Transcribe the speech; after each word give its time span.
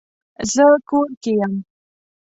زه 0.53 0.65
کور 0.89 1.09
کې 1.21 1.31
یم 1.39 1.53